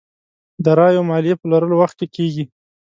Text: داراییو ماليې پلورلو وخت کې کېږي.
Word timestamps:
داراییو 0.65 1.07
ماليې 1.11 1.35
پلورلو 1.41 1.75
وخت 1.81 1.97
کې 1.99 2.07
کېږي. 2.15 2.43